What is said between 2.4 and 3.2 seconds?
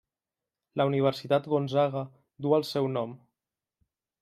duu el seu nom.